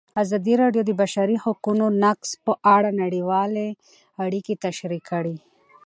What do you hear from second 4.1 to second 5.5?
اړیکې تشریح کړي.